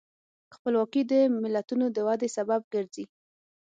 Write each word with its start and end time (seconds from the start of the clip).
خپلواکي 0.55 1.01
د 1.11 1.13
ملتونو 1.43 1.85
د 1.95 1.97
ودې 2.07 2.29
سبب 2.37 2.61
ګرځي. 2.73 3.05